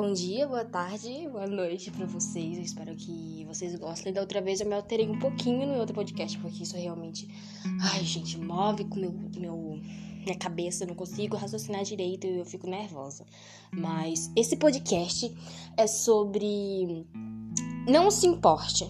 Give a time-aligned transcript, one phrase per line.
[0.00, 2.56] Bom dia, boa tarde, boa noite para vocês.
[2.56, 4.12] Eu espero que vocês gostem.
[4.12, 7.28] Da outra vez eu me alterei um pouquinho no outro podcast, porque isso realmente,
[7.80, 9.80] ai, gente, move com meu, meu
[10.24, 13.26] minha cabeça, eu não consigo raciocinar direito e eu fico nervosa.
[13.72, 15.36] Mas esse podcast
[15.76, 17.04] é sobre
[17.88, 18.88] não se importe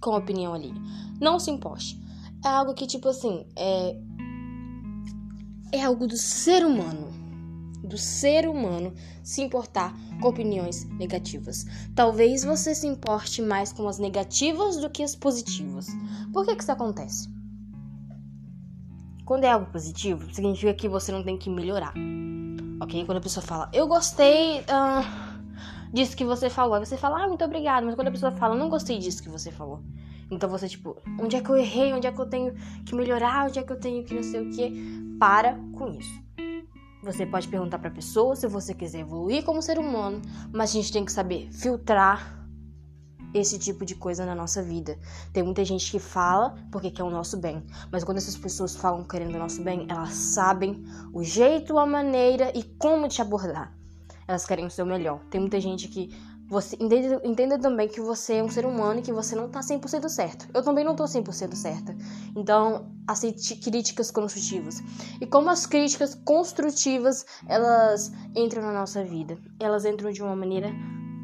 [0.00, 0.72] com a opinião ali.
[1.20, 2.00] Não se importe.
[2.44, 3.96] É algo que tipo assim, é
[5.72, 7.15] é algo do ser humano
[7.86, 11.64] do ser humano se importar com opiniões negativas.
[11.94, 15.86] Talvez você se importe mais com as negativas do que as positivas.
[16.32, 17.28] Por que, que isso acontece?
[19.24, 21.94] Quando é algo positivo, significa que você não tem que melhorar.
[22.80, 23.04] Ok?
[23.04, 25.36] Quando a pessoa fala, eu gostei uh,
[25.92, 27.84] disso que você falou, aí você fala, ah, muito obrigado.
[27.84, 29.82] Mas quando a pessoa fala, não gostei disso que você falou.
[30.30, 31.92] Então você, tipo, onde é que eu errei?
[31.92, 33.46] Onde é que eu tenho que melhorar?
[33.46, 34.72] Onde é que eu tenho que não sei o que?
[35.18, 36.20] Para com isso.
[37.06, 40.20] Você pode perguntar para a pessoa se você quiser evoluir como ser humano,
[40.52, 42.44] mas a gente tem que saber filtrar
[43.32, 44.98] esse tipo de coisa na nossa vida.
[45.32, 49.04] Tem muita gente que fala porque quer o nosso bem, mas quando essas pessoas falam
[49.04, 53.72] querendo o nosso bem, elas sabem o jeito, a maneira e como te abordar.
[54.26, 55.20] Elas querem o seu melhor.
[55.30, 56.12] Tem muita gente que
[56.48, 59.60] você entenda, entenda, também que você é um ser humano e que você não tá
[59.60, 60.48] 100% certo.
[60.54, 61.96] Eu também não tô 100% certa.
[62.36, 64.80] Então, aceite críticas construtivas.
[65.20, 69.36] E como as críticas construtivas, elas entram na nossa vida.
[69.58, 70.70] Elas entram de uma maneira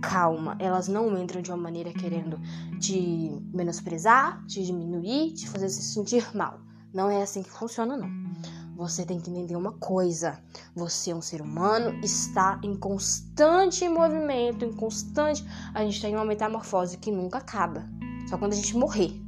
[0.03, 0.57] calma.
[0.59, 2.41] Elas não entram de uma maneira querendo
[2.81, 6.59] te menosprezar, te diminuir, te fazer se sentir mal.
[6.93, 8.11] Não é assim que funciona, não
[8.77, 10.39] você tem que entender uma coisa:
[10.75, 15.45] você é um ser humano, está em constante movimento, em constante.
[15.75, 17.89] A gente tem uma metamorfose que nunca acaba.
[18.29, 19.21] Só quando a gente morrer.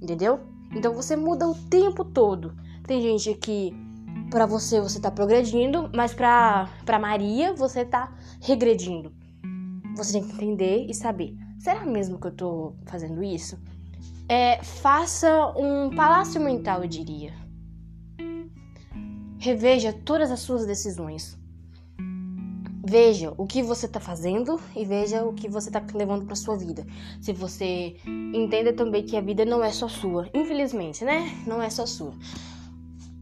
[0.00, 0.40] Entendeu?
[0.72, 2.54] Então você muda o tempo todo.
[2.86, 3.72] Tem gente que
[4.30, 9.12] para você você tá progredindo, mas para para Maria você tá regredindo.
[9.96, 11.36] Você tem que entender e saber.
[11.58, 13.58] Será mesmo que eu tô fazendo isso?
[14.28, 17.45] É, faça um palácio mental, eu diria
[19.38, 21.38] Reveja todas as suas decisões.
[22.88, 26.56] Veja o que você está fazendo e veja o que você está levando para sua
[26.56, 26.86] vida.
[27.20, 31.42] Se você entenda também que a vida não é só sua, infelizmente, né?
[31.46, 32.14] Não é só sua.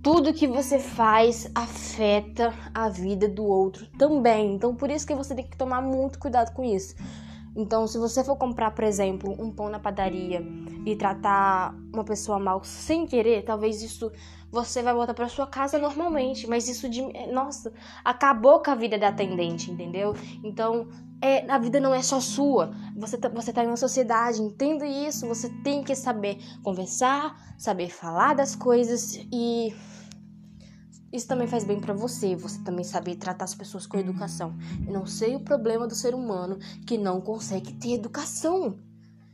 [0.02, 4.54] Tudo que você faz afeta a vida do outro também.
[4.54, 6.94] Então, por isso que você tem que tomar muito cuidado com isso.
[7.56, 10.44] Então, se você for comprar, por exemplo, um pão na padaria
[10.84, 14.10] e tratar uma pessoa mal sem querer, talvez isso
[14.50, 17.72] você vai voltar para sua casa normalmente, mas isso de nossa,
[18.04, 20.14] acabou com a vida da atendente, entendeu?
[20.44, 20.88] Então,
[21.20, 22.72] é, a vida não é só sua.
[22.96, 27.88] Você tá, você tá em uma sociedade, entenda isso, você tem que saber conversar, saber
[27.88, 29.74] falar das coisas e
[31.14, 34.52] isso também faz bem para você, você também saber tratar as pessoas com educação.
[34.84, 38.76] Eu não sei o problema do ser humano que não consegue ter educação.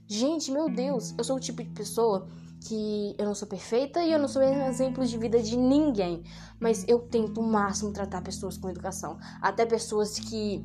[0.07, 2.29] Gente, meu Deus, eu sou o tipo de pessoa
[2.69, 6.23] que eu não sou perfeita e eu não sou exemplo de vida de ninguém,
[6.61, 10.62] mas eu tento o máximo tratar pessoas com educação, até pessoas que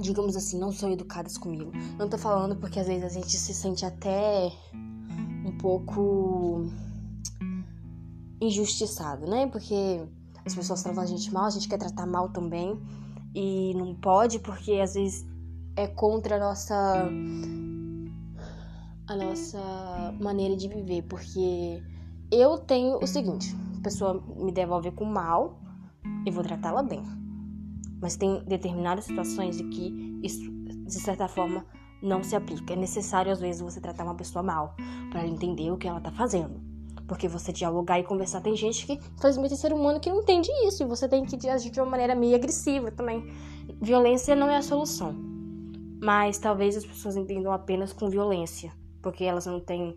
[0.00, 1.70] digamos assim, não são educadas comigo.
[1.98, 4.50] Não tô falando porque às vezes a gente se sente até
[5.44, 6.66] um pouco
[8.40, 9.46] injustiçado, né?
[9.46, 10.00] Porque
[10.44, 12.80] as pessoas tratam a gente mal, a gente quer tratar mal também.
[13.34, 15.26] E não pode, porque às vezes
[15.76, 17.08] é contra a nossa
[19.08, 21.82] a nossa maneira de viver, porque
[22.30, 25.60] eu tenho o seguinte, a pessoa me devolve com mal,
[26.24, 27.02] eu vou tratá-la bem.
[28.00, 31.64] Mas tem determinadas situações em que isso, de certa forma,
[32.02, 32.72] não se aplica.
[32.72, 34.74] É necessário, às vezes, você tratar uma pessoa mal,
[35.10, 36.71] para ela entender o que ela tá fazendo.
[37.06, 40.50] Porque você dialogar e conversar, tem gente que, infelizmente, é ser humano que não entende
[40.66, 40.82] isso.
[40.82, 43.26] E você tem que agir de uma maneira meio agressiva também.
[43.80, 45.14] Violência não é a solução.
[46.02, 48.72] Mas talvez as pessoas entendam apenas com violência.
[49.00, 49.94] Porque elas não têm,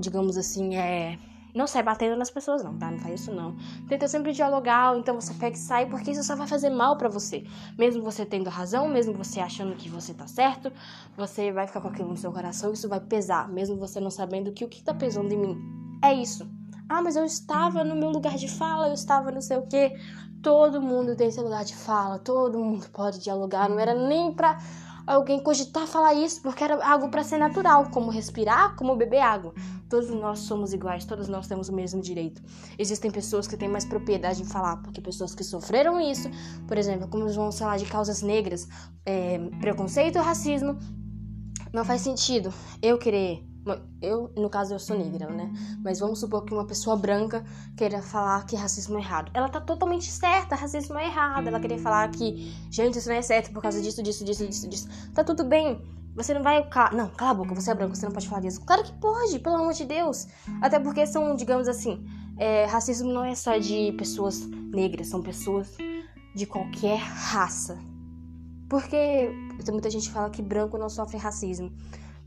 [0.00, 1.18] digamos assim, é.
[1.54, 2.90] Não sai batendo nas pessoas, não, tá?
[2.90, 3.56] Não faz isso, não.
[3.88, 6.96] Tenta sempre dialogar, ou então você pega e sai, porque isso só vai fazer mal
[6.96, 7.44] para você.
[7.76, 10.70] Mesmo você tendo razão, mesmo você achando que você tá certo,
[11.16, 14.52] você vai ficar com aquilo no seu coração, isso vai pesar, mesmo você não sabendo
[14.52, 16.48] que o que tá pesando em mim é isso.
[16.88, 19.94] Ah, mas eu estava no meu lugar de fala, eu estava não sei o quê.
[20.42, 23.68] Todo mundo tem seu lugar de fala, todo mundo pode dialogar.
[23.68, 24.58] Não era nem pra
[25.06, 29.54] alguém cogitar falar isso, porque era algo para ser natural, como respirar, como beber água.
[29.88, 32.42] Todos nós somos iguais, todos nós temos o mesmo direito.
[32.78, 36.28] Existem pessoas que têm mais propriedade em falar, porque pessoas que sofreram isso,
[36.66, 38.68] por exemplo, como vamos falar de causas negras,
[39.04, 40.78] é, preconceito, racismo,
[41.72, 42.52] não faz sentido
[42.82, 43.42] eu querer
[44.00, 45.52] Eu, no caso, eu sou negra, né?
[45.82, 47.44] Mas vamos supor que uma pessoa branca
[47.76, 49.30] queira falar que racismo é errado.
[49.34, 51.46] Ela tá totalmente certa, racismo é errado.
[51.46, 54.68] Ela queria falar que, gente, isso não é certo por causa disso, disso, disso, disso,
[54.68, 54.88] disso.
[55.14, 55.80] Tá tudo bem.
[56.14, 56.68] Você não vai.
[56.92, 58.60] Não, cala a boca, você é branco, você não pode falar disso.
[58.64, 60.26] Claro que pode, pelo amor de Deus.
[60.60, 62.04] Até porque são, digamos assim,
[62.36, 65.76] é, racismo não é só de pessoas negras, são pessoas
[66.34, 67.78] de qualquer raça.
[68.68, 69.30] Porque
[69.64, 71.72] tem muita gente que fala que branco não sofre racismo.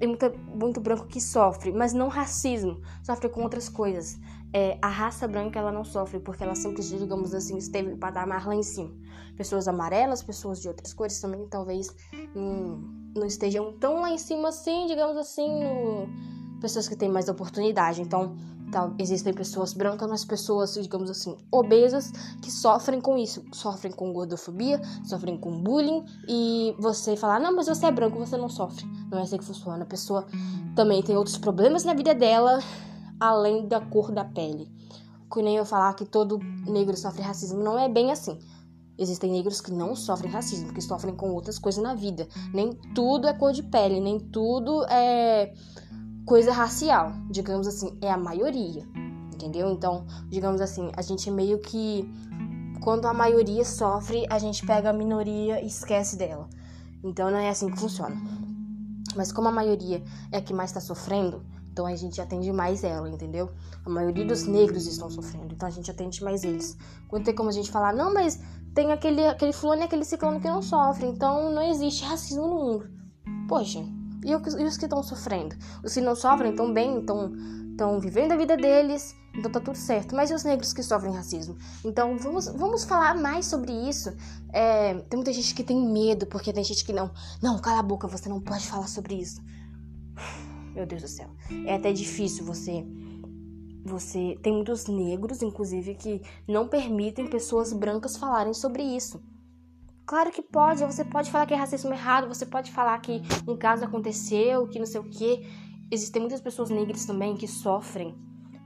[0.01, 4.19] Tem muita, muito branco que sofre, mas não racismo, sofre com outras coisas.
[4.51, 8.47] É, a raça branca ela não sofre porque ela sempre, digamos assim, esteve para dar
[8.47, 8.91] lá em cima.
[9.37, 11.95] Pessoas amarelas, pessoas de outras cores também talvez
[12.35, 16.09] hum, não estejam tão lá em cima assim, digamos assim, no...
[16.59, 18.01] pessoas que têm mais oportunidade.
[18.01, 18.35] Então,
[18.71, 24.13] tá, existem pessoas brancas, mas pessoas, digamos assim, obesas que sofrem com isso, sofrem com
[24.13, 28.85] gordofobia, sofrem com bullying e você falar: "Não, mas você é branco, você não sofre".
[29.11, 29.83] Não é assim que funciona.
[29.83, 30.25] A pessoa
[30.75, 32.59] também tem outros problemas na vida dela
[33.19, 34.67] além da cor da pele.
[35.31, 38.39] Que nem eu falar que todo negro sofre racismo, não é bem assim.
[38.97, 42.27] Existem negros que não sofrem racismo, que sofrem com outras coisas na vida.
[42.53, 45.53] Nem tudo é cor de pele, nem tudo é
[46.25, 47.13] coisa racial.
[47.29, 48.87] Digamos assim, é a maioria.
[49.33, 49.69] Entendeu?
[49.71, 52.09] Então, digamos assim, a gente meio que.
[52.83, 56.49] Quando a maioria sofre, a gente pega a minoria e esquece dela.
[57.03, 58.15] Então não é assim que funciona.
[59.15, 62.83] Mas como a maioria é a que mais está sofrendo, então a gente atende mais
[62.83, 63.49] ela, entendeu?
[63.85, 66.77] A maioria dos negros estão sofrendo, então a gente atende mais eles.
[67.07, 68.39] Quando tem como a gente falar, não, mas
[68.73, 72.55] tem aquele, aquele fulano e aquele ciclano que não sofre, então não existe racismo no
[72.55, 72.89] mundo.
[73.47, 73.83] Poxa,
[74.23, 75.55] e, os que estão sofrendo?
[75.83, 80.15] Os que não sofrem estão bem, estão vivendo a vida deles, então tá tudo certo.
[80.15, 81.57] Mas e os negros que sofrem racismo?
[81.83, 84.15] Então vamos, vamos falar mais sobre isso.
[84.53, 87.11] É, tem muita gente que tem medo, porque tem gente que não.
[87.41, 89.41] Não, cala a boca, você não pode falar sobre isso.
[90.73, 91.29] Meu Deus do céu.
[91.65, 92.85] É até difícil você.
[93.85, 94.37] Você.
[94.43, 99.21] Tem muitos negros, inclusive, que não permitem pessoas brancas falarem sobre isso.
[100.11, 103.55] Claro que pode, você pode falar que é racismo errado, você pode falar que um
[103.55, 105.47] caso aconteceu, que não sei o que.
[105.89, 108.13] Existem muitas pessoas negras também que sofrem,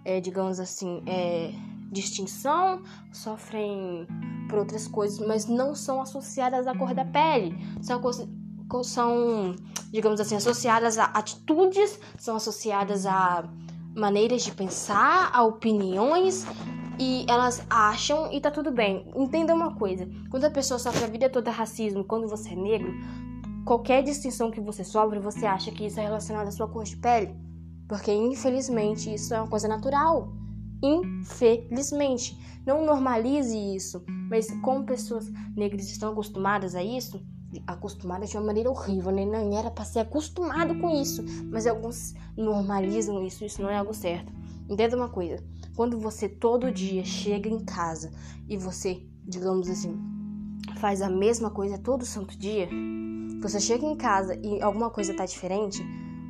[0.04, 1.54] é, digamos assim, é,
[1.92, 2.82] distinção,
[3.14, 4.08] sofrem
[4.50, 7.56] por outras coisas, mas não são associadas à cor da pele.
[7.80, 8.02] São
[8.84, 9.56] são,
[9.92, 13.48] digamos assim, associadas a atitudes, são associadas a
[13.96, 16.44] maneiras de pensar, a opiniões
[17.00, 19.06] e elas acham e tá tudo bem.
[19.16, 22.94] Entenda uma coisa: quando a pessoa sofre a vida toda racismo, quando você é negro,
[23.66, 26.98] qualquer distinção que você sofre, você acha que isso é relacionado à sua cor de
[26.98, 27.36] pele.
[27.88, 30.34] Porque infelizmente isso é uma coisa natural.
[30.82, 32.38] Infelizmente.
[32.66, 34.04] Não normalize isso.
[34.08, 37.22] Mas como pessoas negras estão acostumadas a isso,
[37.68, 39.26] acostumada de uma maneira horrível, né?
[39.26, 43.94] Não era para ser acostumado com isso, mas alguns normalizam isso, isso não é algo
[43.94, 44.32] certo.
[44.68, 45.44] Entenda uma coisa,
[45.76, 48.12] quando você todo dia chega em casa
[48.48, 49.96] e você, digamos assim,
[50.80, 52.70] faz a mesma coisa todo santo dia,
[53.42, 55.84] você chega em casa e alguma coisa tá diferente,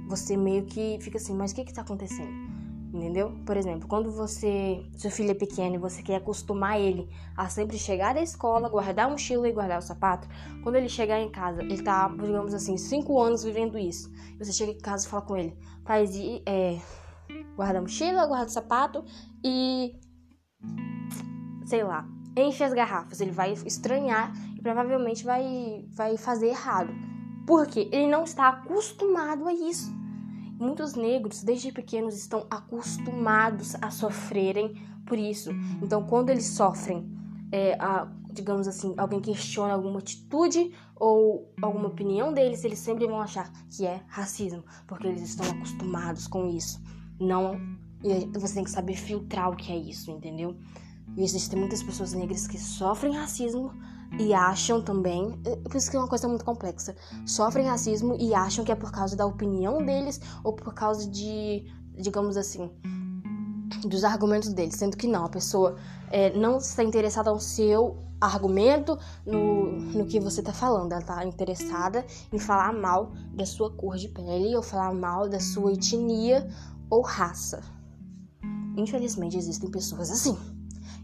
[0.07, 2.45] você meio que fica assim, mas o que que tá acontecendo?
[2.94, 3.33] Entendeu?
[3.45, 7.77] Por exemplo, quando você, seu filho é pequeno e você quer acostumar ele a sempre
[7.77, 10.27] chegar da escola, guardar a mochila e guardar o sapato,
[10.63, 14.09] quando ele chegar em casa, ele tá, digamos assim, cinco anos vivendo isso.
[14.39, 16.09] Você chega em casa e fala com ele, faz
[16.45, 16.80] é,
[17.55, 19.03] guarda a mochila, guarda o sapato
[19.43, 19.99] e
[21.65, 22.07] sei lá,
[22.38, 23.19] enche as garrafas.
[23.19, 26.93] Ele vai estranhar e provavelmente vai, vai fazer errado.
[27.45, 29.93] Porque ele não está acostumado a isso.
[30.57, 34.74] Muitos negros, desde pequenos, estão acostumados a sofrerem
[35.05, 35.51] por isso.
[35.81, 37.05] Então, quando eles sofrem,
[37.51, 43.21] é, a, digamos assim, alguém questiona alguma atitude ou alguma opinião deles, eles sempre vão
[43.21, 46.81] achar que é racismo, porque eles estão acostumados com isso.
[47.19, 47.60] Não,
[48.34, 50.55] você tem que saber filtrar o que é isso, entendeu?
[51.17, 53.72] E existem muitas pessoas negras que sofrem racismo
[54.19, 56.95] e acham também, é, por isso que é uma coisa muito complexa,
[57.25, 61.65] sofrem racismo e acham que é por causa da opinião deles ou por causa de,
[61.98, 62.69] digamos assim,
[63.86, 65.75] dos argumentos deles, sendo que não, a pessoa
[66.12, 71.25] é, não está interessada no seu argumento, no, no que você está falando, ela está
[71.25, 76.48] interessada em falar mal da sua cor de pele ou falar mal da sua etnia
[76.89, 77.62] ou raça.
[78.77, 80.38] Infelizmente existem pessoas assim.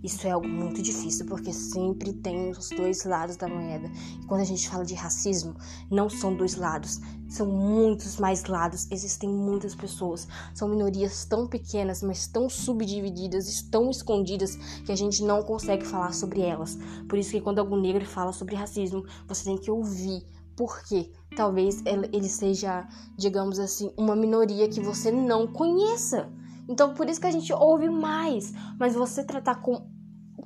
[0.04, 3.88] Isso é algo muito difícil porque sempre tem os dois lados da moeda.
[4.20, 5.56] E quando a gente fala de racismo,
[5.92, 8.90] não são dois lados, são muitos mais lados.
[8.90, 15.24] Existem muitas pessoas, são minorias tão pequenas, mas tão subdivididas, tão escondidas que a gente
[15.24, 16.80] não consegue falar sobre elas.
[17.08, 21.12] Por isso que quando algum negro fala sobre racismo, você tem que ouvir por quê?
[21.36, 26.30] Talvez ele seja, digamos assim, uma minoria que você não conheça.
[26.68, 28.54] Então, por isso que a gente ouve mais.
[28.80, 29.88] Mas você tratar com,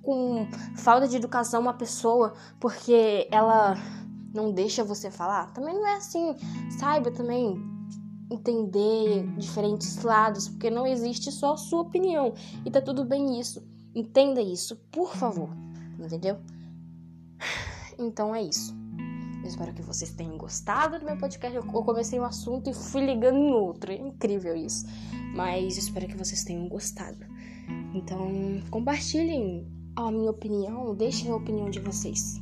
[0.01, 3.75] com falta de educação uma pessoa porque ela
[4.33, 6.35] não deixa você falar, também não é assim.
[6.77, 7.55] Saiba também
[8.31, 12.33] entender diferentes lados, porque não existe só a sua opinião.
[12.65, 13.65] E tá tudo bem isso.
[13.93, 15.49] Entenda isso, por favor.
[15.99, 16.37] Entendeu?
[17.97, 18.75] Então é isso.
[19.45, 21.55] Eu espero que vocês tenham gostado do meu podcast.
[21.55, 23.91] Eu comecei um assunto e fui ligando em outro.
[23.91, 24.87] É incrível isso.
[25.35, 27.23] Mas espero que vocês tenham gostado.
[27.93, 28.27] Então,
[28.71, 32.41] compartilhem a minha opinião, deixem a opinião de vocês.